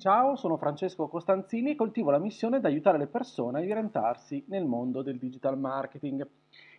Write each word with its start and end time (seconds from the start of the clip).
Ciao, 0.00 0.34
sono 0.34 0.56
Francesco 0.56 1.08
Costanzini 1.08 1.72
e 1.72 1.74
coltivo 1.74 2.10
la 2.10 2.16
missione 2.16 2.58
di 2.58 2.64
aiutare 2.64 2.96
le 2.96 3.06
persone 3.06 3.58
a 3.58 3.60
orientarsi 3.60 4.42
nel 4.46 4.64
mondo 4.64 5.02
del 5.02 5.18
digital 5.18 5.58
marketing. 5.58 6.26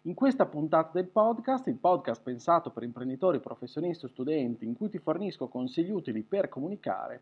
In 0.06 0.16
questa 0.16 0.48
puntata 0.48 0.90
del 0.94 1.06
podcast, 1.06 1.68
il 1.68 1.78
podcast 1.78 2.24
pensato 2.24 2.72
per 2.72 2.82
imprenditori, 2.82 3.40
professionisti 3.40 4.06
o 4.06 4.08
studenti, 4.08 4.66
in 4.66 4.76
cui 4.76 4.90
ti 4.90 4.98
fornisco 4.98 5.50
consigli 5.50 5.92
utili 5.92 6.24
per 6.24 6.50
comunicare, 6.50 7.22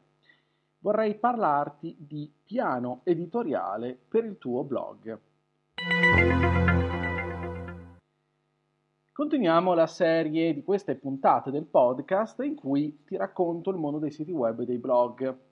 vorrei 0.80 1.16
parlarti 1.16 1.94
di 2.00 2.32
piano 2.46 3.02
editoriale 3.04 4.00
per 4.08 4.24
il 4.24 4.38
tuo 4.38 4.64
blog. 4.64 5.20
Continuiamo 9.12 9.74
la 9.74 9.88
serie 9.88 10.54
di 10.54 10.64
queste 10.64 10.96
puntate 10.96 11.52
del 11.52 11.66
podcast 11.66 12.42
in 12.44 12.56
cui 12.56 13.04
ti 13.04 13.18
racconto 13.18 13.70
il 13.70 13.76
mondo 13.76 14.00
dei 14.00 14.12
siti 14.12 14.32
web 14.32 14.62
e 14.62 14.66
dei 14.66 14.78
blog 14.78 15.48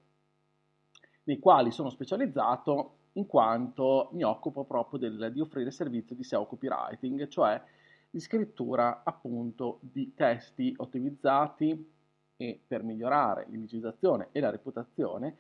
nei 1.28 1.40
quali 1.40 1.72
sono 1.72 1.90
specializzato 1.90 2.94
in 3.14 3.26
quanto 3.26 4.10
mi 4.14 4.24
occupo 4.24 4.64
proprio 4.64 5.00
del, 5.00 5.32
di 5.34 5.42
offrire 5.42 5.72
servizio 5.72 6.16
di 6.16 6.24
SEO 6.24 6.46
copywriting, 6.46 7.28
cioè 7.28 7.62
di 8.10 8.20
scrittura 8.20 9.02
appunto 9.04 9.80
di 9.82 10.14
testi 10.16 10.74
ottimizzati 10.78 11.96
e 12.38 12.62
per 12.66 12.84
migliorare 12.84 13.46
l'indicizzazione 13.50 14.30
e 14.32 14.40
la 14.40 14.52
reputazione 14.52 15.36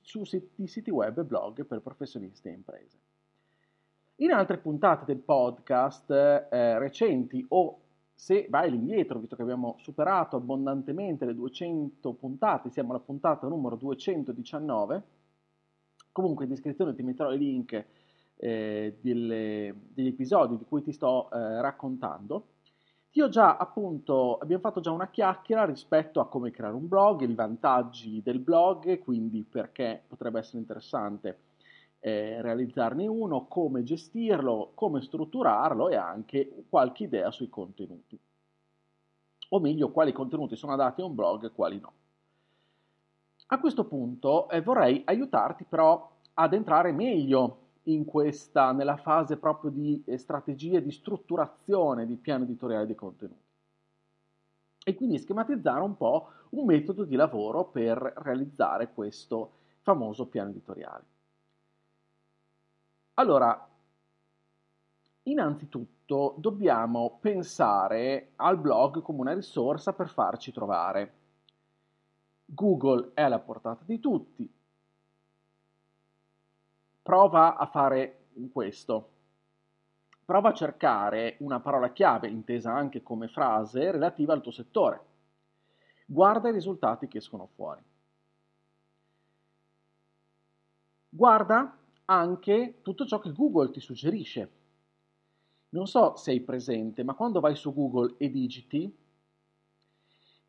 su 0.00 0.24
siti, 0.24 0.66
siti 0.66 0.90
web 0.90 1.18
e 1.18 1.24
blog 1.24 1.64
per 1.64 1.80
professionisti 1.80 2.48
e 2.48 2.52
imprese. 2.52 2.98
In 4.16 4.32
altre 4.32 4.58
puntate 4.58 5.04
del 5.04 5.18
podcast 5.18 6.10
eh, 6.10 6.78
recenti 6.78 7.44
o 7.48 7.80
se 8.14 8.46
vai 8.48 8.68
all'indietro, 8.68 9.18
visto 9.18 9.36
che 9.36 9.42
abbiamo 9.42 9.76
superato 9.80 10.36
abbondantemente 10.36 11.24
le 11.24 11.34
200 11.34 12.12
puntate, 12.12 12.70
siamo 12.70 12.90
alla 12.90 13.00
puntata 13.00 13.46
numero 13.48 13.76
219, 13.76 15.02
comunque 16.12 16.44
in 16.44 16.50
descrizione 16.50 16.94
ti 16.94 17.02
metterò 17.02 17.32
i 17.32 17.38
link 17.38 17.84
eh, 18.36 18.98
delle, 19.00 19.74
degli 19.92 20.08
episodi 20.08 20.56
di 20.56 20.64
cui 20.64 20.82
ti 20.82 20.92
sto 20.92 21.30
eh, 21.30 21.60
raccontando. 21.60 22.46
Ti 23.10 23.20
ho 23.20 23.28
già 23.28 23.56
appunto, 23.56 24.38
abbiamo 24.38 24.62
fatto 24.62 24.80
già 24.80 24.90
una 24.90 25.08
chiacchiera 25.08 25.64
rispetto 25.64 26.20
a 26.20 26.28
come 26.28 26.50
creare 26.50 26.74
un 26.74 26.88
blog, 26.88 27.20
i 27.20 27.34
vantaggi 27.34 28.22
del 28.22 28.40
blog, 28.40 28.98
quindi 28.98 29.44
perché 29.44 30.02
potrebbe 30.06 30.40
essere 30.40 30.58
interessante 30.58 31.38
eh, 32.06 32.42
realizzarne 32.42 33.06
uno, 33.06 33.46
come 33.46 33.82
gestirlo, 33.82 34.72
come 34.74 35.00
strutturarlo 35.00 35.88
e 35.88 35.96
anche 35.96 36.66
qualche 36.68 37.04
idea 37.04 37.30
sui 37.30 37.48
contenuti. 37.48 38.18
O 39.48 39.58
meglio, 39.58 39.90
quali 39.90 40.12
contenuti 40.12 40.54
sono 40.54 40.74
adatti 40.74 41.00
a 41.00 41.06
un 41.06 41.14
blog 41.14 41.46
e 41.46 41.52
quali 41.52 41.80
no. 41.80 41.92
A 43.46 43.58
questo 43.58 43.86
punto 43.86 44.50
eh, 44.50 44.60
vorrei 44.60 45.00
aiutarti 45.06 45.64
però 45.64 46.10
ad 46.34 46.52
entrare 46.52 46.92
meglio 46.92 47.60
in 47.84 48.04
questa, 48.04 48.72
nella 48.72 48.98
fase 48.98 49.38
proprio 49.38 49.70
di 49.70 50.02
eh, 50.04 50.18
strategie 50.18 50.82
di 50.82 50.90
strutturazione 50.90 52.04
di 52.04 52.16
piano 52.16 52.44
editoriale 52.44 52.84
dei 52.84 52.94
contenuti. 52.94 53.40
E 54.84 54.94
quindi 54.94 55.18
schematizzare 55.18 55.80
un 55.80 55.96
po' 55.96 56.28
un 56.50 56.66
metodo 56.66 57.04
di 57.04 57.16
lavoro 57.16 57.64
per 57.64 57.96
realizzare 57.96 58.92
questo 58.92 59.52
famoso 59.80 60.26
piano 60.26 60.50
editoriale. 60.50 61.12
Allora, 63.14 63.68
innanzitutto 65.22 66.34
dobbiamo 66.38 67.18
pensare 67.20 68.32
al 68.36 68.58
blog 68.58 69.02
come 69.02 69.20
una 69.20 69.34
risorsa 69.34 69.92
per 69.92 70.08
farci 70.08 70.50
trovare. 70.50 71.12
Google 72.44 73.12
è 73.14 73.22
alla 73.22 73.38
portata 73.38 73.84
di 73.84 74.00
tutti. 74.00 74.52
Prova 77.02 77.56
a 77.56 77.66
fare 77.66 78.26
questo. 78.50 79.10
Prova 80.24 80.48
a 80.48 80.54
cercare 80.54 81.36
una 81.40 81.60
parola 81.60 81.92
chiave, 81.92 82.28
intesa 82.28 82.72
anche 82.72 83.02
come 83.02 83.28
frase, 83.28 83.92
relativa 83.92 84.32
al 84.32 84.40
tuo 84.40 84.50
settore. 84.50 85.00
Guarda 86.06 86.48
i 86.48 86.52
risultati 86.52 87.06
che 87.06 87.18
escono 87.18 87.46
fuori. 87.54 87.82
Guarda 91.08 91.78
anche 92.06 92.78
tutto 92.82 93.06
ciò 93.06 93.18
che 93.18 93.32
Google 93.32 93.70
ti 93.70 93.80
suggerisce. 93.80 94.50
Non 95.70 95.86
so 95.86 96.16
se 96.16 96.30
hai 96.30 96.40
presente, 96.40 97.02
ma 97.02 97.14
quando 97.14 97.40
vai 97.40 97.56
su 97.56 97.72
Google 97.74 98.14
e 98.18 98.30
digiti, 98.30 98.96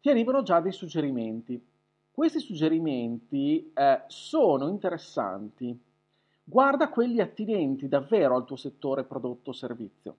ti 0.01 0.09
arrivano 0.09 0.43
già 0.43 0.59
dei 0.59 0.71
suggerimenti. 0.71 1.59
Questi 2.11 2.39
suggerimenti 2.39 3.71
eh, 3.73 4.03
sono 4.07 4.67
interessanti. 4.67 5.77
Guarda 6.43 6.89
quelli 6.89 7.21
attinenti 7.21 7.87
davvero 7.87 8.35
al 8.35 8.45
tuo 8.45 8.55
settore 8.55 9.03
prodotto 9.03 9.49
o 9.49 9.53
servizio. 9.53 10.17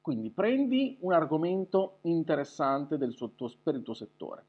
Quindi 0.00 0.30
prendi 0.30 0.96
un 1.00 1.12
argomento 1.12 1.98
interessante 2.02 2.96
suo, 3.12 3.30
per 3.62 3.74
il 3.74 3.82
tuo 3.82 3.94
settore. 3.94 4.44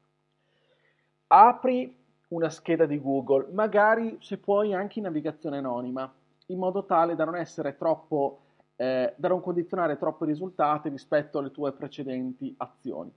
Apri 1.28 2.05
una 2.28 2.50
scheda 2.50 2.86
di 2.86 3.00
Google, 3.00 3.48
magari 3.52 4.18
se 4.20 4.38
puoi 4.38 4.74
anche 4.74 4.98
in 4.98 5.04
navigazione 5.04 5.58
anonima, 5.58 6.12
in 6.46 6.58
modo 6.58 6.84
tale 6.84 7.14
da 7.14 7.24
non 7.24 7.36
essere 7.36 7.76
troppo, 7.76 8.40
eh, 8.76 9.14
da 9.16 9.28
non 9.28 9.40
condizionare 9.40 9.96
troppo 9.96 10.24
i 10.24 10.28
risultati 10.28 10.88
rispetto 10.88 11.38
alle 11.38 11.50
tue 11.50 11.72
precedenti 11.72 12.54
azioni. 12.58 13.12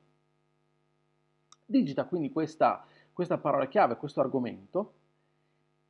Digita 1.65 2.05
quindi 2.05 2.31
questa, 2.31 2.85
questa 3.13 3.37
parola 3.37 3.67
chiave, 3.67 3.97
questo 3.97 4.21
argomento, 4.21 4.93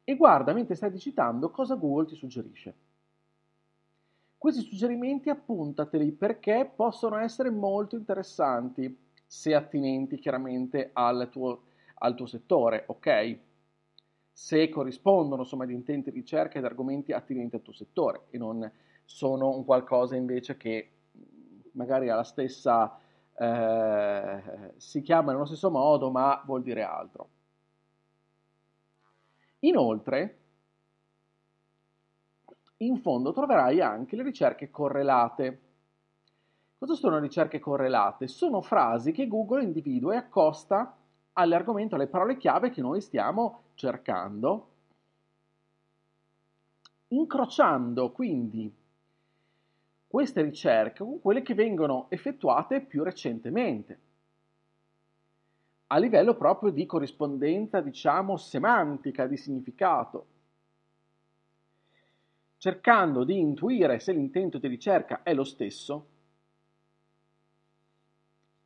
e 0.03 0.15
guarda 0.15 0.53
mentre 0.53 0.75
stai 0.75 0.91
digitando 0.91 1.51
cosa 1.51 1.75
Google 1.75 2.07
ti 2.07 2.15
suggerisce. 2.15 2.73
Questi 4.37 4.61
suggerimenti 4.61 5.29
appuntateli 5.29 6.11
perché 6.13 6.69
possono 6.73 7.17
essere 7.17 7.49
molto 7.49 7.97
interessanti 7.97 8.97
se 9.25 9.53
attinenti 9.53 10.17
chiaramente 10.17 10.89
al 10.93 11.27
tuo 11.29 11.61
al 11.99 12.15
tuo 12.15 12.25
settore, 12.25 12.83
ok? 12.87 13.39
Se 14.31 14.69
corrispondono 14.69 15.41
insomma 15.41 15.63
ad 15.63 15.71
intenti 15.71 16.11
di 16.11 16.19
ricerca 16.19 16.57
ed 16.57 16.65
argomenti 16.65 17.11
attinenti 17.11 17.55
al 17.55 17.61
tuo 17.61 17.73
settore 17.73 18.25
e 18.29 18.37
non 18.37 18.69
sono 19.03 19.55
un 19.55 19.65
qualcosa 19.65 20.15
invece 20.15 20.55
che 20.55 20.91
magari 21.73 22.09
ha 22.09 22.15
la 22.15 22.23
stessa, 22.23 22.99
eh, 23.37 24.73
si 24.77 25.01
chiama 25.01 25.31
nello 25.31 25.45
stesso 25.45 25.69
modo 25.69 26.09
ma 26.09 26.41
vuol 26.45 26.61
dire 26.61 26.83
altro. 26.83 27.29
Inoltre, 29.59 30.37
in 32.77 32.97
fondo 32.97 33.33
troverai 33.33 33.81
anche 33.81 34.15
le 34.15 34.23
ricerche 34.23 34.69
correlate. 34.69 35.61
Cosa 36.77 36.93
sono 36.93 37.19
ricerche 37.19 37.59
correlate? 37.59 38.27
Sono 38.27 38.61
frasi 38.61 39.11
che 39.11 39.27
Google 39.27 39.63
individua 39.63 40.13
e 40.13 40.17
accosta 40.17 40.95
all'argomento, 41.33 41.95
alle 41.95 42.07
parole 42.07 42.37
chiave 42.37 42.69
che 42.69 42.81
noi 42.81 43.01
stiamo 43.01 43.63
cercando, 43.75 44.67
incrociando 47.09 48.11
quindi 48.11 48.73
queste 50.07 50.41
ricerche 50.41 51.03
con 51.03 51.21
quelle 51.21 51.41
che 51.41 51.53
vengono 51.53 52.07
effettuate 52.09 52.81
più 52.81 53.03
recentemente 53.03 53.99
a 55.91 55.97
livello 55.97 56.35
proprio 56.35 56.71
di 56.71 56.85
corrispondenza, 56.85 57.81
diciamo, 57.81 58.37
semantica, 58.37 59.25
di 59.25 59.37
significato, 59.37 60.25
cercando 62.57 63.23
di 63.23 63.39
intuire 63.39 63.99
se 63.99 64.11
l'intento 64.11 64.59
di 64.59 64.67
ricerca 64.67 65.23
è 65.23 65.33
lo 65.33 65.43
stesso 65.43 66.17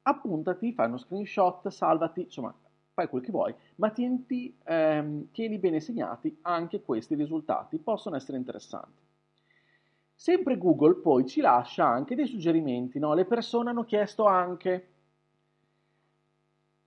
appuntati, 0.03 0.73
fai 0.73 0.87
uno 0.87 0.97
screenshot, 0.97 1.67
salvati, 1.69 2.21
insomma, 2.21 2.53
fai 2.93 3.07
quel 3.07 3.23
che 3.23 3.31
vuoi, 3.31 3.53
ma 3.75 3.89
tieni, 3.89 4.55
ehm, 4.63 5.31
tieni 5.31 5.57
bene 5.57 5.79
segnati 5.79 6.37
anche 6.43 6.81
questi 6.81 7.15
risultati, 7.15 7.77
possono 7.79 8.15
essere 8.15 8.37
interessanti. 8.37 9.01
Sempre 10.15 10.57
Google 10.57 10.95
poi 10.95 11.25
ci 11.25 11.41
lascia 11.41 11.85
anche 11.85 12.15
dei 12.15 12.27
suggerimenti, 12.27 12.99
no? 12.99 13.13
le 13.13 13.25
persone 13.25 13.71
hanno 13.71 13.83
chiesto 13.83 14.25
anche, 14.25 14.87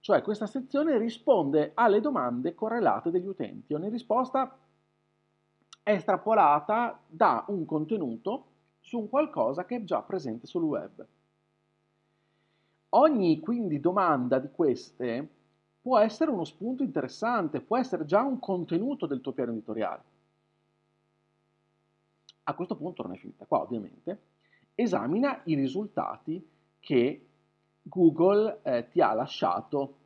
cioè 0.01 0.23
questa 0.23 0.47
sezione 0.47 0.97
risponde 0.97 1.73
alle 1.75 2.01
domande 2.01 2.55
correlate 2.55 3.11
degli 3.11 3.27
utenti, 3.27 3.75
ogni 3.75 3.91
risposta 3.91 4.57
è 5.83 5.91
estrapolata 5.91 7.01
da 7.07 7.45
un 7.49 7.65
contenuto 7.65 8.47
su 8.81 9.01
un 9.01 9.09
qualcosa 9.09 9.65
che 9.65 9.77
è 9.77 9.85
già 9.85 10.01
presente 10.03 10.47
sul 10.47 10.63
web. 10.63 11.07
Ogni 12.97 13.41
quindi 13.41 13.79
domanda 13.79 14.39
di 14.39 14.49
queste 14.51 15.29
può 15.83 15.99
essere 15.99 16.31
uno 16.31 16.45
spunto 16.45 16.83
interessante, 16.83 17.61
può 17.61 17.77
essere 17.77 18.07
già 18.07 18.23
un 18.23 18.39
contenuto 18.39 19.07
del 19.07 19.21
tuo 19.21 19.33
piano 19.33 19.53
editoriale. 19.53 20.03
A 22.45 22.55
questo 22.55 22.75
punto 22.75 23.03
non 23.03 23.13
è 23.13 23.19
finita 23.19 23.45
qua, 23.45 23.61
ovviamente. 23.61 24.21
Esamina 24.75 25.43
i 25.45 25.55
risultati 25.55 26.45
che 26.81 27.27
Google 27.83 28.61
eh, 28.63 28.89
ti 28.89 29.03
ha 29.03 29.13
lasciato, 29.13 29.97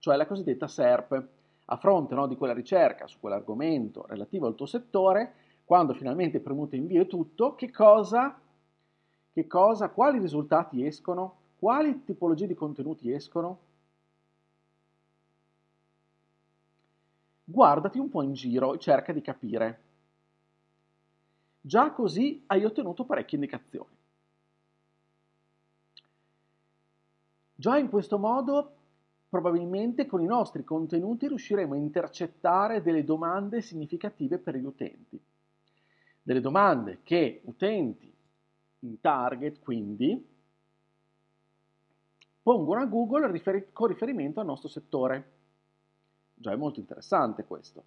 cioè 0.00 0.16
la 0.16 0.26
cosiddetta 0.26 0.66
SERP. 0.66 1.28
A 1.66 1.76
fronte 1.76 2.14
no, 2.14 2.26
di 2.26 2.36
quella 2.36 2.52
ricerca 2.52 3.06
su 3.06 3.20
quell'argomento 3.20 4.04
relativo 4.06 4.46
al 4.46 4.54
tuo 4.54 4.66
settore, 4.66 5.34
quando 5.64 5.94
finalmente 5.94 6.40
premuto 6.40 6.74
invio 6.74 7.02
e 7.02 7.06
tutto, 7.06 7.54
che 7.54 7.70
cosa, 7.70 8.38
che 9.32 9.46
cosa, 9.46 9.90
quali 9.90 10.18
risultati 10.18 10.84
escono, 10.84 11.42
quali 11.64 12.04
tipologie 12.04 12.46
di 12.46 12.52
contenuti 12.52 13.10
escono? 13.10 13.58
Guardati 17.42 17.98
un 17.98 18.10
po' 18.10 18.20
in 18.20 18.34
giro 18.34 18.74
e 18.74 18.78
cerca 18.78 19.14
di 19.14 19.22
capire. 19.22 19.82
Già 21.62 21.90
così 21.92 22.42
hai 22.48 22.66
ottenuto 22.66 23.06
parecchie 23.06 23.38
indicazioni. 23.38 23.96
Già 27.54 27.78
in 27.78 27.88
questo 27.88 28.18
modo 28.18 28.76
probabilmente 29.30 30.04
con 30.04 30.20
i 30.20 30.26
nostri 30.26 30.64
contenuti 30.64 31.28
riusciremo 31.28 31.72
a 31.72 31.78
intercettare 31.78 32.82
delle 32.82 33.04
domande 33.04 33.62
significative 33.62 34.36
per 34.36 34.56
gli 34.56 34.66
utenti. 34.66 35.18
Delle 36.22 36.42
domande 36.42 36.98
che 37.02 37.40
utenti 37.46 38.14
in 38.80 39.00
target, 39.00 39.60
quindi, 39.60 40.32
pongono 42.44 42.82
a 42.82 42.84
Google 42.84 43.30
riferi- 43.30 43.72
con 43.72 43.88
riferimento 43.88 44.38
al 44.38 44.44
nostro 44.44 44.68
settore. 44.68 45.32
Già 46.34 46.52
è 46.52 46.56
molto 46.56 46.78
interessante 46.78 47.46
questo. 47.46 47.84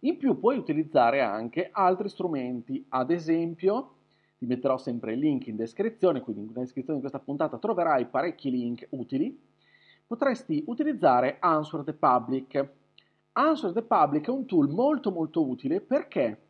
In 0.00 0.16
più 0.16 0.40
puoi 0.40 0.58
utilizzare 0.58 1.22
anche 1.22 1.68
altri 1.70 2.08
strumenti, 2.08 2.84
ad 2.88 3.12
esempio 3.12 3.94
ti 4.38 4.46
metterò 4.46 4.76
sempre 4.76 5.12
il 5.12 5.20
link 5.20 5.46
in 5.46 5.54
descrizione, 5.54 6.20
quindi 6.20 6.42
nella 6.42 6.60
descrizione 6.60 6.98
di 6.98 7.00
questa 7.00 7.24
puntata 7.24 7.58
troverai 7.58 8.06
parecchi 8.06 8.50
link 8.50 8.88
utili. 8.90 9.40
Potresti 10.04 10.64
utilizzare 10.66 11.36
Answer 11.38 11.84
the 11.84 11.94
Public. 11.94 12.68
Answer 13.32 13.72
the 13.72 13.82
Public 13.82 14.26
è 14.26 14.30
un 14.30 14.46
tool 14.46 14.68
molto 14.68 15.12
molto 15.12 15.46
utile 15.46 15.80
perché 15.80 16.40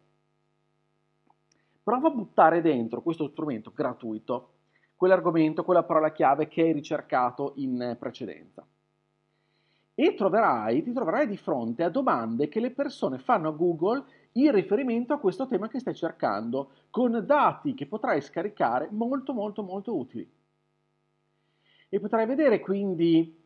prova 1.82 2.08
a 2.08 2.12
buttare 2.12 2.62
dentro 2.62 3.02
questo 3.02 3.28
strumento 3.28 3.72
gratuito 3.74 4.52
quell'argomento, 4.96 5.62
quella 5.62 5.84
parola 5.84 6.10
chiave 6.10 6.48
che 6.48 6.62
hai 6.62 6.72
ricercato 6.72 7.52
in 7.56 7.96
precedenza. 7.98 8.66
E 9.94 10.14
troverai, 10.14 10.82
ti 10.82 10.92
troverai 10.92 11.26
di 11.26 11.36
fronte 11.36 11.82
a 11.82 11.88
domande 11.88 12.48
che 12.48 12.60
le 12.60 12.70
persone 12.70 13.18
fanno 13.18 13.48
a 13.48 13.52
Google 13.52 14.04
in 14.32 14.52
riferimento 14.52 15.14
a 15.14 15.18
questo 15.18 15.46
tema 15.46 15.68
che 15.68 15.78
stai 15.78 15.94
cercando, 15.94 16.70
con 16.90 17.22
dati 17.24 17.74
che 17.74 17.86
potrai 17.86 18.20
scaricare 18.20 18.88
molto 18.90 19.32
molto 19.32 19.62
molto 19.62 19.96
utili. 19.96 20.30
E 21.88 22.00
potrai 22.00 22.26
vedere 22.26 22.60
quindi, 22.60 23.42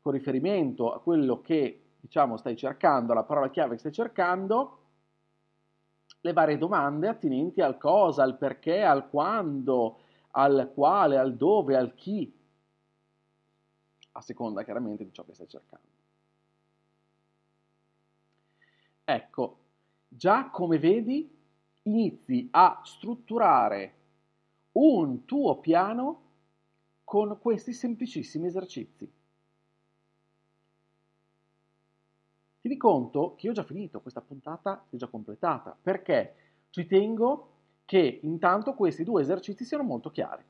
con 0.00 0.12
riferimento 0.12 0.92
a 0.92 1.00
quello 1.00 1.40
che 1.40 1.80
diciamo 2.00 2.36
stai 2.36 2.56
cercando, 2.56 3.12
alla 3.12 3.22
parola 3.22 3.48
chiave 3.48 3.72
che 3.72 3.78
stai 3.78 3.92
cercando, 3.92 4.78
le 6.20 6.32
varie 6.34 6.58
domande 6.58 7.08
attinenti 7.08 7.62
al 7.62 7.78
cosa, 7.78 8.22
al 8.22 8.36
perché, 8.36 8.82
al 8.82 9.08
quando, 9.08 10.00
al 10.36 10.70
quale, 10.74 11.16
al 11.16 11.36
dove, 11.36 11.76
al 11.76 11.94
chi, 11.94 12.32
a 14.12 14.20
seconda 14.20 14.64
chiaramente 14.64 15.04
di 15.04 15.12
ciò 15.12 15.24
che 15.24 15.34
stai 15.34 15.48
cercando. 15.48 15.86
Ecco, 19.04 19.58
già 20.08 20.48
come 20.50 20.78
vedi 20.78 21.30
inizi 21.82 22.48
a 22.50 22.80
strutturare 22.84 23.94
un 24.72 25.24
tuo 25.24 25.58
piano 25.58 26.22
con 27.04 27.38
questi 27.40 27.72
semplicissimi 27.72 28.46
esercizi. 28.46 29.12
Tieni 32.60 32.76
conto 32.78 33.34
che 33.36 33.46
io 33.46 33.52
ho 33.52 33.54
già 33.54 33.62
finito 33.62 34.00
questa 34.00 34.22
puntata, 34.22 34.86
è 34.88 34.96
già 34.96 35.06
completata, 35.06 35.76
perché 35.80 36.36
ci 36.70 36.86
tengo 36.86 37.53
che 37.84 38.20
intanto 38.22 38.74
questi 38.74 39.04
due 39.04 39.22
esercizi 39.22 39.64
siano 39.64 39.82
molto 39.82 40.10
chiari. 40.10 40.42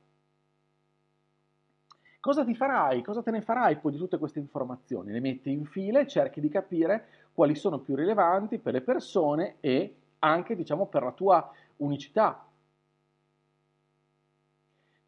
Cosa 2.20 2.42
ti 2.44 2.54
farai? 2.54 3.02
Cosa 3.02 3.22
te 3.22 3.30
ne 3.30 3.42
farai 3.42 3.76
poi 3.78 3.92
di 3.92 3.98
tutte 3.98 4.16
queste 4.16 4.38
informazioni? 4.38 5.12
Le 5.12 5.20
metti 5.20 5.50
in 5.50 5.66
fila 5.66 6.00
e 6.00 6.06
cerchi 6.06 6.40
di 6.40 6.48
capire 6.48 7.28
quali 7.34 7.54
sono 7.54 7.80
più 7.80 7.94
rilevanti 7.96 8.58
per 8.58 8.72
le 8.72 8.80
persone 8.80 9.56
e 9.60 9.96
anche, 10.20 10.56
diciamo, 10.56 10.86
per 10.86 11.02
la 11.02 11.12
tua 11.12 11.52
unicità, 11.76 12.48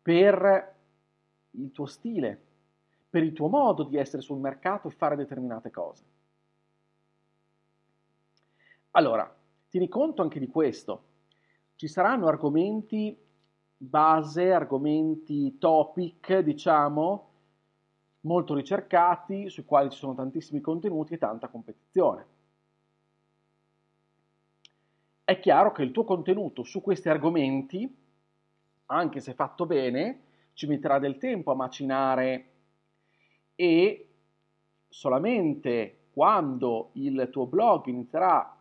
per 0.03 0.75
il 1.53 1.73
tuo 1.73 1.87
stile, 1.87 2.39
per 3.09 3.23
il 3.23 3.33
tuo 3.33 3.49
modo 3.49 3.85
di 3.85 3.97
essere 3.97 4.21
sul 4.21 4.39
mercato 4.39 4.89
e 4.89 4.91
fare 4.91 5.17
determinate 5.17 5.71
cose. 5.71 6.05
Allora, 8.91 9.35
tieni 9.71 9.89
conto 9.89 10.21
anche 10.21 10.39
di 10.39 10.49
questo 10.49 11.06
ci 11.77 11.89
saranno 11.89 12.27
argomenti 12.27 13.17
base, 13.77 14.53
argomenti 14.53 15.59
topic, 15.59 16.39
diciamo, 16.39 17.31
molto 18.21 18.55
ricercati, 18.55 19.49
sui 19.51 19.65
quali 19.65 19.91
ci 19.91 19.99
sono 19.99 20.15
tantissimi 20.15 20.61
contenuti 20.61 21.15
e 21.15 21.19
tanta 21.19 21.49
competizione. 21.49 22.27
È 25.23 25.39
chiaro 25.39 25.73
che 25.73 25.83
il 25.83 25.91
tuo 25.91 26.05
contenuto 26.05 26.63
su 26.63 26.81
questi 26.81 27.09
argomenti, 27.09 27.95
anche 28.87 29.21
se 29.21 29.35
fatto 29.35 29.67
bene, 29.67 30.23
ci 30.55 30.67
metterà 30.67 30.99
del 30.99 31.19
tempo 31.19 31.51
a 31.51 31.57
macinare 31.57 32.53
e 33.55 34.09
solamente 34.89 36.07
quando 36.13 36.91
il 36.93 37.29
tuo 37.31 37.47
blog 37.47 37.87
inizierà 37.87 38.57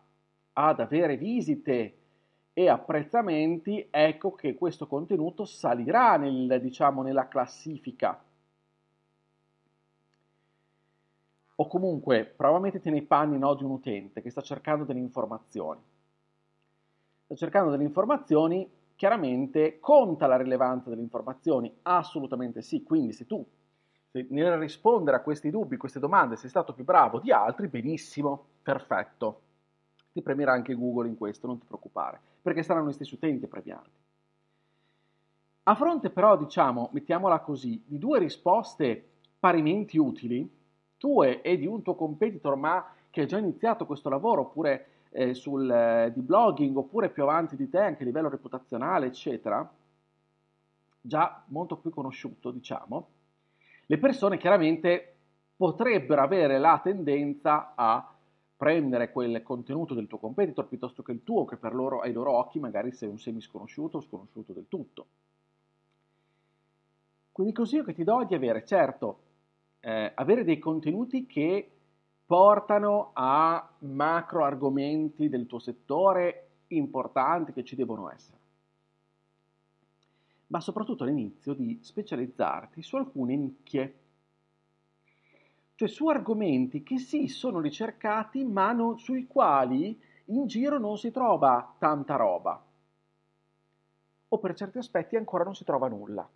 ad 0.54 0.80
avere 0.80 1.16
visite 1.16 2.00
e 2.58 2.70
apprezzamenti, 2.70 3.86
ecco 3.92 4.32
che 4.32 4.56
questo 4.56 4.88
contenuto 4.88 5.44
salirà 5.44 6.16
nel, 6.16 6.62
diciamo, 6.62 7.02
nella 7.04 7.28
classifica. 7.28 8.18
O 11.58 11.68
comunque, 11.68 12.24
prova 12.24 12.56
a 12.56 12.60
metterti 12.62 12.90
nei 12.90 13.02
panni 13.02 13.38
no, 13.38 13.56
di 13.56 13.66
un 13.66 13.72
utente 13.72 14.22
che 14.22 14.30
sta 14.30 14.40
cercando 14.40 14.86
delle 14.86 15.00
informazioni. 15.00 15.82
Sta 17.26 17.36
cercando 17.36 17.72
delle 17.72 17.84
informazioni, 17.84 18.66
chiaramente 18.96 19.82
conta 19.82 20.26
la 20.26 20.38
rilevanza 20.38 20.90
delle 20.90 21.02
informazioni? 21.02 21.70
Assolutamente 21.82 22.62
sì, 22.62 22.84
quindi 22.84 23.12
se 23.12 23.26
tu 23.26 23.46
se 24.12 24.28
nel 24.30 24.56
rispondere 24.58 25.18
a 25.18 25.22
questi 25.22 25.50
dubbi, 25.50 25.76
queste 25.76 26.00
domande, 26.00 26.38
sei 26.38 26.50
stato 26.50 26.72
più 26.72 26.86
bravo 26.86 27.20
di 27.20 27.34
altri, 27.34 27.68
benissimo, 27.68 28.46
perfetto 28.64 29.42
ti 30.14 30.22
premierà 30.22 30.54
anche 30.54 30.74
Google 30.74 31.10
in 31.10 31.18
questo, 31.18 31.46
non 31.46 31.60
ti 31.60 31.66
preoccupare, 31.66 32.22
perché 32.46 32.62
saranno 32.62 32.90
gli 32.90 32.94
stessi 32.94 33.16
utenti 33.16 33.46
a 33.46 33.48
premiarti. 33.48 34.00
A 35.64 35.74
fronte 35.74 36.12
però, 36.12 36.38
diciamo, 36.38 36.90
mettiamola 36.92 37.40
così, 37.40 37.82
di 37.88 37.98
due 37.98 38.20
risposte 38.20 39.04
parimenti 39.40 39.98
utili, 39.98 40.48
tue 40.96 41.42
e 41.42 41.58
di 41.58 41.66
un 41.66 41.82
tuo 41.82 41.96
competitor 41.96 42.56
ma 42.56 42.86
che 43.10 43.22
ha 43.22 43.26
già 43.26 43.40
iniziato 43.40 43.88
questo 43.88 44.10
lavoro, 44.10 44.42
oppure 44.42 44.88
eh, 45.10 45.34
sul, 45.34 45.68
eh, 45.68 46.12
di 46.14 46.22
blogging, 46.22 46.78
oppure 46.78 47.10
più 47.10 47.24
avanti 47.24 47.56
di 47.56 47.68
te 47.68 47.80
anche 47.80 48.04
a 48.04 48.06
livello 48.06 48.30
reputazionale, 48.30 49.08
eccetera, 49.08 49.68
già 51.02 51.44
molto 51.48 51.78
più 51.78 51.90
conosciuto, 51.90 52.52
diciamo, 52.52 53.08
le 53.88 53.98
persone 53.98 54.38
chiaramente 54.38 55.16
potrebbero 55.56 56.22
avere 56.22 56.60
la 56.60 56.80
tendenza 56.84 57.74
a 57.74 58.15
prendere 58.58 59.12
quel 59.12 59.44
contenuto 59.44 59.94
del 59.94 60.08
tuo 60.08 60.18
competitor 60.18 60.68
piuttosto 60.68 61.04
che 61.04 61.12
il 61.12 61.24
tuo, 61.24 61.46
che 61.46 61.58
per 61.58 61.74
loro, 61.74 62.00
ai 62.00 62.14
loro 62.14 62.32
occhi 62.32 62.60
magari 62.60 62.92
sei 62.92 63.10
un 63.10 63.20
semi 63.20 63.42
sconosciuto 63.42 63.98
o 63.98 64.02
sconosciuto 64.02 64.54
del 64.54 64.68
tutto. 64.68 65.08
Quindi 67.32 67.52
il 67.52 67.58
consiglio 67.58 67.84
che 67.84 67.94
ti 67.94 68.06
do 68.06 68.22
è 68.22 68.26
di 68.26 68.34
avere, 68.34 68.66
certo, 68.66 69.20
eh, 69.82 70.12
avere 70.16 70.46
dei 70.46 70.58
contenuti 70.58 71.26
che 71.26 71.70
portano 72.26 73.12
a 73.14 73.72
macro 73.80 74.46
argomenti 74.46 75.28
del 75.28 75.46
tuo 75.46 75.60
settore 75.60 76.50
importanti 76.68 77.52
che 77.52 77.64
ci 77.64 77.76
devono 77.76 78.10
essere. 78.10 78.40
Ma 80.48 80.62
soprattutto 80.62 81.04
all'inizio 81.04 81.54
di 81.54 81.80
specializzarti 81.82 82.82
su 82.82 82.96
alcune 82.96 83.36
nicchie 83.36 84.00
cioè 85.76 85.88
su 85.88 86.08
argomenti 86.08 86.84
che 86.84 86.98
sì 86.98 87.28
sono 87.28 87.60
ricercati 87.60 88.44
ma 88.44 88.72
non, 88.72 88.98
sui 88.98 89.28
quali 89.28 90.00
in 90.26 90.48
giro 90.48 90.80
non 90.80 90.98
si 90.98 91.12
trova 91.12 91.76
tanta 91.78 92.16
roba 92.16 92.64
o 94.28 94.40
per 94.40 94.54
certi 94.56 94.78
aspetti 94.78 95.16
ancora 95.16 95.44
non 95.44 95.56
si 95.56 95.64
trova 95.64 95.88
nulla. 95.88 96.28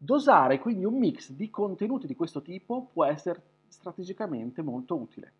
Dosare 0.00 0.58
quindi 0.58 0.84
un 0.84 0.96
mix 0.96 1.32
di 1.32 1.50
contenuti 1.50 2.06
di 2.06 2.14
questo 2.14 2.40
tipo 2.40 2.88
può 2.92 3.04
essere 3.04 3.42
strategicamente 3.68 4.62
molto 4.62 4.96
utile. 4.96 5.32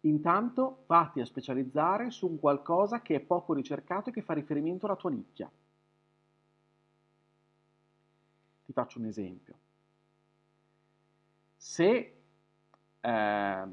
Intanto 0.00 0.84
vatti 0.86 1.20
a 1.20 1.26
specializzare 1.26 2.10
su 2.10 2.26
un 2.26 2.40
qualcosa 2.40 3.02
che 3.02 3.16
è 3.16 3.20
poco 3.20 3.54
ricercato 3.54 4.08
e 4.08 4.12
che 4.12 4.22
fa 4.22 4.32
riferimento 4.32 4.86
alla 4.86 4.96
tua 4.96 5.10
nicchia. 5.10 5.50
Ti 8.70 8.76
faccio 8.76 9.00
un 9.00 9.06
esempio. 9.06 9.54
Se 11.56 12.14
eh, 13.00 13.64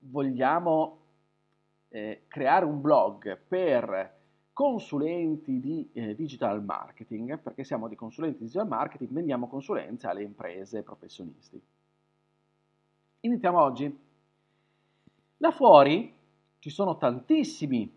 vogliamo 0.00 0.98
eh, 1.90 2.24
creare 2.26 2.64
un 2.64 2.80
blog 2.80 3.38
per 3.38 4.16
consulenti 4.52 5.60
di 5.60 5.88
eh, 5.92 6.16
digital 6.16 6.60
marketing, 6.60 7.38
perché 7.38 7.62
siamo 7.62 7.86
di 7.86 7.94
consulenti 7.94 8.38
di 8.38 8.44
digital 8.46 8.66
marketing, 8.66 9.12
vendiamo 9.12 9.46
consulenze 9.46 10.08
alle 10.08 10.24
imprese 10.24 10.82
professionisti. 10.82 11.62
Iniziamo 13.20 13.60
oggi. 13.60 13.98
Là 15.36 15.52
fuori 15.52 16.12
ci 16.58 16.70
sono 16.70 16.96
tantissimi 16.96 17.96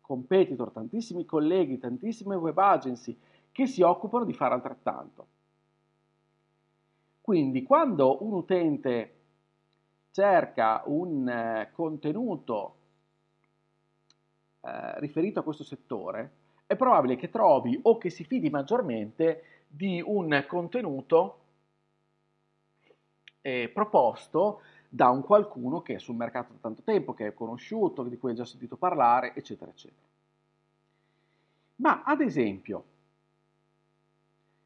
competitor, 0.00 0.70
tantissimi 0.70 1.26
colleghi, 1.26 1.76
tantissime 1.76 2.36
web 2.36 2.56
agency 2.56 3.14
che 3.54 3.68
si 3.68 3.82
occupano 3.82 4.24
di 4.24 4.32
fare 4.32 4.52
altrettanto. 4.52 5.26
Quindi 7.20 7.62
quando 7.62 8.24
un 8.24 8.32
utente 8.32 9.14
cerca 10.10 10.82
un 10.86 11.28
eh, 11.28 11.70
contenuto 11.72 12.74
eh, 14.60 14.98
riferito 14.98 15.38
a 15.38 15.42
questo 15.44 15.62
settore, 15.62 16.32
è 16.66 16.74
probabile 16.74 17.14
che 17.14 17.30
trovi 17.30 17.78
o 17.80 17.96
che 17.96 18.10
si 18.10 18.24
fidi 18.24 18.50
maggiormente 18.50 19.62
di 19.68 20.02
un 20.04 20.44
contenuto 20.48 21.38
eh, 23.40 23.70
proposto 23.72 24.62
da 24.88 25.10
un 25.10 25.22
qualcuno 25.22 25.80
che 25.80 25.94
è 25.94 25.98
sul 25.98 26.16
mercato 26.16 26.52
da 26.54 26.58
tanto 26.60 26.82
tempo, 26.82 27.14
che 27.14 27.28
è 27.28 27.34
conosciuto, 27.34 28.02
di 28.02 28.18
cui 28.18 28.30
hai 28.30 28.36
già 28.36 28.44
sentito 28.44 28.74
parlare, 28.74 29.32
eccetera, 29.36 29.70
eccetera. 29.70 30.06
Ma 31.76 32.02
ad 32.04 32.20
esempio, 32.20 32.84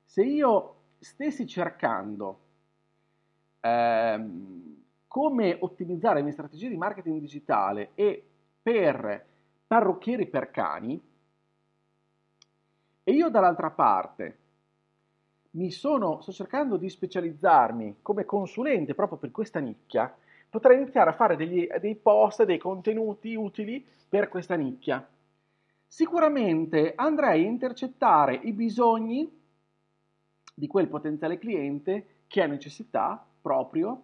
se 0.08 0.22
io 0.22 0.74
stessi 0.98 1.46
cercando 1.46 2.38
ehm, 3.60 4.82
come 5.06 5.56
ottimizzare 5.60 6.16
le 6.16 6.22
mie 6.22 6.32
strategie 6.32 6.70
di 6.70 6.78
marketing 6.78 7.20
digitale 7.20 7.90
e 7.94 8.24
per 8.62 9.26
parrucchieri 9.66 10.26
per 10.26 10.50
cani, 10.50 10.98
e 13.04 13.12
io 13.12 13.28
dall'altra 13.28 13.70
parte 13.70 14.38
sono, 15.68 16.22
sto 16.22 16.32
cercando 16.32 16.78
di 16.78 16.88
specializzarmi 16.88 17.96
come 18.00 18.24
consulente 18.24 18.94
proprio 18.94 19.18
per 19.18 19.30
questa 19.30 19.60
nicchia, 19.60 20.12
potrei 20.48 20.78
iniziare 20.80 21.10
a 21.10 21.14
fare 21.14 21.36
degli, 21.36 21.68
dei 21.80 21.96
post, 21.96 22.44
dei 22.44 22.58
contenuti 22.58 23.34
utili 23.34 23.84
per 24.08 24.30
questa 24.30 24.54
nicchia. 24.54 25.06
Sicuramente 25.86 26.94
andrei 26.96 27.44
a 27.44 27.48
intercettare 27.48 28.36
i 28.36 28.52
bisogni 28.52 29.36
di 30.58 30.66
quel 30.66 30.88
potenziale 30.88 31.38
cliente 31.38 32.22
che 32.26 32.42
ha 32.42 32.46
necessità 32.46 33.24
proprio 33.40 34.02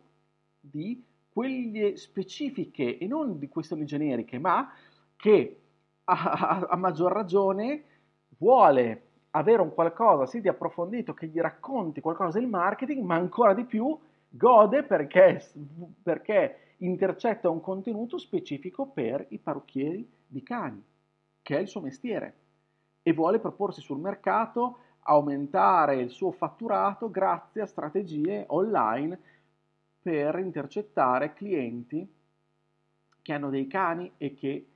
di 0.60 1.02
quelle 1.28 1.96
specifiche 1.96 2.96
e 2.96 3.06
non 3.08 3.38
di 3.38 3.48
questioni 3.48 3.84
generiche, 3.84 4.38
ma 4.38 4.72
che 5.16 5.60
a, 6.04 6.22
a, 6.22 6.66
a 6.70 6.76
maggior 6.76 7.10
ragione 7.10 7.82
vuole 8.38 9.02
avere 9.30 9.62
un 9.62 9.74
qualcosa 9.74 10.26
sì 10.26 10.40
di 10.40 10.46
approfondito 10.46 11.12
che 11.12 11.26
gli 11.26 11.40
racconti 11.40 12.00
qualcosa 12.00 12.38
del 12.38 12.48
marketing, 12.48 13.02
ma 13.02 13.16
ancora 13.16 13.52
di 13.52 13.64
più 13.64 13.98
gode 14.28 14.84
perché, 14.84 15.44
perché 16.04 16.58
intercetta 16.78 17.50
un 17.50 17.60
contenuto 17.60 18.16
specifico 18.16 18.86
per 18.86 19.26
i 19.30 19.38
parrucchieri 19.38 20.08
di 20.24 20.42
cani, 20.44 20.80
che 21.42 21.56
è 21.56 21.60
il 21.60 21.68
suo 21.68 21.80
mestiere, 21.80 22.34
e 23.02 23.12
vuole 23.12 23.40
proporsi 23.40 23.80
sul 23.80 23.98
mercato, 23.98 24.78
aumentare 25.04 25.96
il 25.96 26.10
suo 26.10 26.30
fatturato 26.30 27.10
grazie 27.10 27.62
a 27.62 27.66
strategie 27.66 28.44
online 28.48 29.18
per 30.00 30.38
intercettare 30.38 31.32
clienti 31.32 32.06
che 33.22 33.32
hanno 33.32 33.48
dei 33.48 33.66
cani 33.66 34.12
e 34.18 34.34
che 34.34 34.66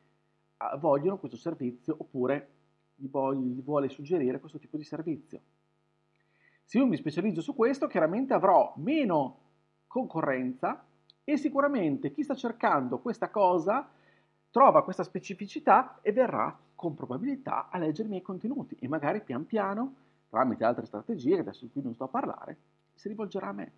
ah, 0.56 0.76
vogliono 0.76 1.18
questo 1.18 1.36
servizio 1.36 1.94
oppure 1.98 2.48
gli 2.94 3.08
vuole 3.08 3.88
suggerire 3.88 4.40
questo 4.40 4.58
tipo 4.58 4.76
di 4.76 4.84
servizio. 4.84 5.40
Se 6.64 6.78
io 6.78 6.86
mi 6.86 6.96
specializzo 6.96 7.40
su 7.40 7.54
questo, 7.54 7.86
chiaramente 7.86 8.34
avrò 8.34 8.72
meno 8.76 9.38
concorrenza 9.86 10.84
e 11.24 11.36
sicuramente 11.36 12.10
chi 12.10 12.22
sta 12.22 12.34
cercando 12.34 12.98
questa 12.98 13.30
cosa 13.30 13.88
trova 14.50 14.82
questa 14.82 15.02
specificità 15.02 15.98
e 16.02 16.12
verrà 16.12 16.56
con 16.74 16.94
probabilità 16.94 17.68
a 17.70 17.78
leggere 17.78 18.08
i 18.08 18.10
miei 18.10 18.22
contenuti 18.22 18.76
e 18.80 18.88
magari 18.88 19.22
pian 19.22 19.46
piano, 19.46 19.94
tramite 20.28 20.64
altre 20.64 20.86
strategie, 20.86 21.38
adesso 21.38 21.68
cui 21.72 21.82
non 21.82 21.94
sto 21.94 22.04
a 22.04 22.08
parlare, 22.08 22.56
si 22.94 23.08
rivolgerà 23.08 23.48
a 23.48 23.52
me. 23.52 23.72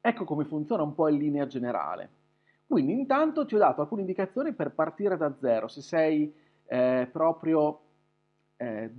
Ecco 0.00 0.24
come 0.24 0.44
funziona 0.44 0.82
un 0.82 0.94
po' 0.94 1.08
in 1.08 1.18
linea 1.18 1.46
generale. 1.46 2.18
Quindi 2.66 2.92
intanto 2.92 3.44
ti 3.44 3.54
ho 3.54 3.58
dato 3.58 3.80
alcune 3.80 4.02
indicazioni 4.02 4.52
per 4.54 4.70
partire 4.72 5.16
da 5.16 5.34
zero. 5.36 5.68
Se 5.68 5.82
sei 5.82 6.32
eh, 6.66 7.08
proprio 7.10 7.80
eh, 8.56 8.90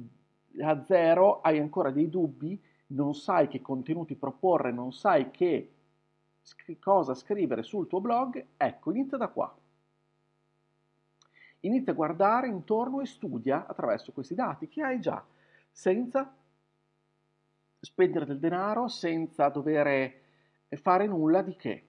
a 0.60 0.84
zero, 0.84 1.42
hai 1.42 1.58
ancora 1.58 1.90
dei 1.90 2.10
dubbi, 2.10 2.62
non 2.88 3.16
sai 3.16 3.48
che 3.48 3.62
contenuti 3.62 4.16
proporre, 4.16 4.72
non 4.72 4.92
sai 4.92 5.32
che 5.32 5.74
cosa 6.80 7.14
scrivere 7.14 7.64
sul 7.64 7.88
tuo 7.88 8.02
blog, 8.02 8.46
ecco, 8.58 8.92
inizia 8.92 9.18
da 9.18 9.30
qua. 9.30 9.56
Inizia 11.62 11.92
a 11.92 11.96
guardare 11.96 12.48
intorno 12.48 13.02
e 13.02 13.06
studia 13.06 13.66
attraverso 13.68 14.12
questi 14.12 14.36
dati 14.36 14.68
che 14.68 14.82
hai 14.82 15.00
già, 15.00 15.24
senza 15.72 16.34
spendere 17.80 18.26
del 18.26 18.40
denaro, 18.40 18.88
senza 18.88 19.48
dover 19.50 20.14
fare 20.70 21.08
nulla 21.08 21.42
di 21.42 21.56
che. 21.56 21.86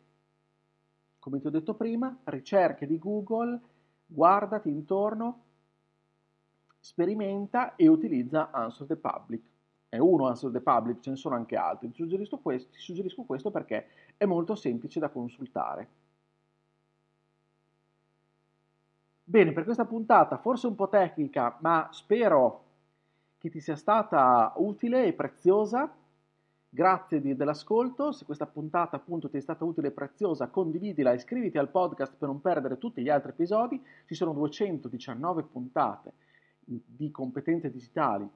Come 1.19 1.41
ti 1.41 1.47
ho 1.47 1.50
detto 1.50 1.75
prima, 1.75 2.17
ricerche 2.25 2.87
di 2.87 2.99
Google, 2.99 3.61
guardati 4.07 4.69
intorno, 4.69 5.41
sperimenta 6.81 7.76
e 7.76 7.88
utilizza 7.88 8.50
Answer 8.50 8.87
the 8.87 8.97
Public 8.97 9.43
è 9.93 9.99
uno 9.99 10.26
Answer 10.26 10.50
the 10.50 10.62
Public, 10.62 11.00
ce 11.00 11.11
ne 11.11 11.17
sono 11.17 11.35
anche 11.35 11.55
altri. 11.55 11.91
Ti 11.91 11.97
suggerisco, 11.97 12.38
questo, 12.38 12.71
ti 12.73 12.79
suggerisco 12.79 13.25
questo 13.25 13.50
perché 13.50 13.88
è 14.17 14.25
molto 14.25 14.55
semplice 14.55 14.99
da 14.99 15.11
consultare. 15.11 15.87
Bene, 19.32 19.52
per 19.52 19.64
questa 19.64 19.86
puntata 19.86 20.36
forse 20.36 20.66
un 20.66 20.74
po' 20.74 20.90
tecnica, 20.90 21.56
ma 21.62 21.88
spero 21.90 22.64
che 23.38 23.48
ti 23.48 23.60
sia 23.60 23.76
stata 23.76 24.52
utile 24.56 25.06
e 25.06 25.14
preziosa. 25.14 25.90
Grazie 26.68 27.18
di, 27.18 27.34
dell'ascolto, 27.34 28.12
se 28.12 28.26
questa 28.26 28.44
puntata 28.44 28.96
appunto 28.96 29.30
ti 29.30 29.38
è 29.38 29.40
stata 29.40 29.64
utile 29.64 29.88
e 29.88 29.92
preziosa, 29.92 30.48
condividila, 30.48 31.14
iscriviti 31.14 31.56
al 31.56 31.70
podcast 31.70 32.14
per 32.14 32.28
non 32.28 32.42
perdere 32.42 32.76
tutti 32.76 33.00
gli 33.00 33.08
altri 33.08 33.30
episodi. 33.30 33.82
Ci 34.04 34.14
sono 34.14 34.34
219 34.34 35.44
puntate 35.44 36.12
di 36.60 37.10
competenze 37.10 37.70
digitali 37.70 38.28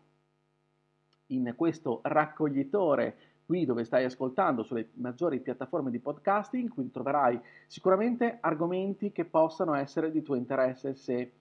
in 1.26 1.52
questo 1.58 2.00
raccoglitore 2.04 3.18
qui 3.46 3.64
dove 3.64 3.84
stai 3.84 4.04
ascoltando 4.04 4.62
sulle 4.64 4.90
maggiori 4.94 5.40
piattaforme 5.40 5.90
di 5.90 6.00
podcasting, 6.00 6.68
quindi 6.68 6.92
troverai 6.92 7.40
sicuramente 7.66 8.38
argomenti 8.40 9.12
che 9.12 9.24
possano 9.24 9.74
essere 9.74 10.10
di 10.10 10.22
tuo 10.22 10.34
interesse 10.34 10.94
se 10.94 11.32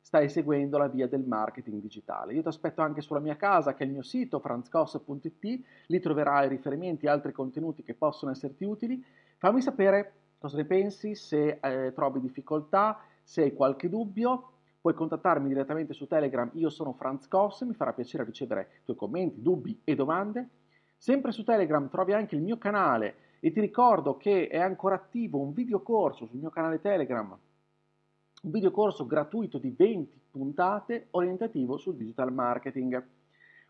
stai 0.00 0.28
seguendo 0.28 0.78
la 0.78 0.88
via 0.88 1.08
del 1.08 1.24
marketing 1.24 1.82
digitale. 1.82 2.32
Io 2.32 2.42
ti 2.42 2.48
aspetto 2.48 2.80
anche 2.80 3.02
sulla 3.02 3.20
mia 3.20 3.36
casa, 3.36 3.74
che 3.74 3.82
è 3.82 3.86
il 3.86 3.92
mio 3.92 4.02
sito 4.02 4.38
franzcos.it, 4.38 5.64
lì 5.86 6.00
troverai 6.00 6.48
riferimenti 6.48 7.06
e 7.06 7.08
altri 7.10 7.32
contenuti 7.32 7.82
che 7.82 7.94
possono 7.94 8.30
esserti 8.30 8.64
utili. 8.64 9.04
Fammi 9.36 9.60
sapere 9.60 10.12
cosa 10.38 10.56
ne 10.56 10.64
pensi, 10.64 11.14
se 11.14 11.58
eh, 11.60 11.92
trovi 11.92 12.20
difficoltà, 12.20 13.00
se 13.22 13.42
hai 13.42 13.52
qualche 13.52 13.88
dubbio, 13.88 14.52
Puoi 14.80 14.94
contattarmi 14.94 15.48
direttamente 15.48 15.92
su 15.92 16.06
Telegram, 16.06 16.48
io 16.54 16.70
sono 16.70 16.92
Franz 16.92 17.26
Koss, 17.26 17.62
mi 17.62 17.74
farà 17.74 17.92
piacere 17.92 18.24
ricevere 18.24 18.68
i 18.80 18.84
tuoi 18.84 18.96
commenti, 18.96 19.42
dubbi 19.42 19.80
e 19.82 19.96
domande. 19.96 20.48
Sempre 21.00 21.30
su 21.30 21.44
Telegram 21.44 21.88
trovi 21.88 22.12
anche 22.12 22.34
il 22.34 22.42
mio 22.42 22.58
canale 22.58 23.36
e 23.38 23.52
ti 23.52 23.60
ricordo 23.60 24.16
che 24.16 24.48
è 24.48 24.58
ancora 24.58 24.96
attivo 24.96 25.38
un 25.38 25.52
videocorso 25.52 26.26
sul 26.26 26.40
mio 26.40 26.50
canale 26.50 26.80
Telegram, 26.80 27.30
un 28.42 28.50
videocorso 28.50 29.06
gratuito 29.06 29.58
di 29.58 29.70
20 29.70 30.20
puntate 30.28 31.06
orientativo 31.12 31.76
sul 31.76 31.94
digital 31.94 32.32
marketing. 32.32 33.00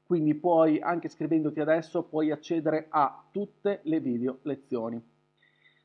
Quindi 0.05 0.35
puoi, 0.37 0.81
anche 0.81 1.11
scrivendoti 1.11 1.61
adesso, 1.61 2.03
puoi 2.03 2.31
accedere 2.31 2.87
a 2.89 3.23
tutte 3.31 3.81
le 3.83 4.01
video 4.01 4.39
lezioni. 4.43 4.99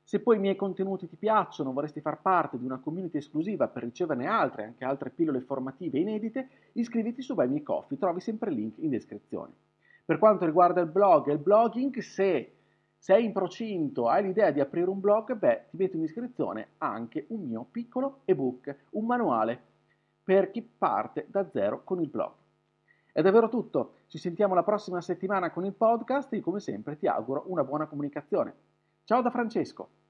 Se 0.02 0.22
poi 0.22 0.38
i 0.38 0.40
miei 0.40 0.56
contenuti 0.56 1.10
ti 1.10 1.18
piacciono, 1.18 1.74
vorresti 1.74 2.00
far 2.00 2.22
parte 2.22 2.58
di 2.58 2.64
una 2.64 2.80
community 2.80 3.18
esclusiva 3.18 3.68
per 3.68 3.84
riceverne 3.84 4.28
altre, 4.28 4.64
anche 4.64 4.86
altre 4.86 5.10
pillole 5.10 5.42
formative 5.42 6.00
inedite, 6.00 6.48
iscriviti 6.74 7.22
su 7.22 7.36
Buy 7.36 7.50
Me 7.50 7.64
Coffee, 7.64 7.98
trovi 7.98 8.22
sempre 8.22 8.50
il 8.50 8.56
link 8.56 8.78
in 8.78 8.90
descrizione. 8.90 9.73
Per 10.06 10.20
quanto 10.20 10.46
riguarda 10.46 10.82
il 10.82 10.90
blog 10.90 11.30
e 11.30 11.34
il 11.34 11.40
blogging, 11.40 11.98
se 12.00 12.56
sei 12.98 13.24
in 13.26 13.32
procinto, 13.32 14.10
hai 14.10 14.24
l'idea 14.24 14.52
di 14.52 14.60
aprire 14.60 14.90
un 14.90 15.00
blog, 15.00 15.34
beh, 15.34 15.68
ti 15.70 15.78
metto 15.78 15.96
in 15.96 16.04
iscrizione 16.04 16.72
anche 16.80 17.26
un 17.30 17.42
mio 17.48 17.66
piccolo 17.70 18.22
ebook, 18.26 18.76
un 18.92 19.06
manuale 19.06 19.62
per 20.24 20.52
chi 20.52 20.62
parte 20.62 21.26
da 21.30 21.50
zero 21.50 21.84
con 21.84 22.02
il 22.02 22.10
blog. 22.10 22.32
È 23.14 23.22
davvero 23.22 23.48
tutto, 23.48 23.96
ci 24.08 24.18
sentiamo 24.18 24.56
la 24.56 24.64
prossima 24.64 25.00
settimana 25.00 25.52
con 25.52 25.66
il 25.66 25.74
podcast 25.74 26.34
e 26.34 26.42
come 26.42 26.60
sempre 26.60 26.98
ti 26.98 27.08
auguro 27.08 27.44
una 27.48 27.64
buona 27.64 27.86
comunicazione. 27.86 28.54
Ciao 29.04 29.22
da 29.22 29.30
Francesco! 29.30 30.03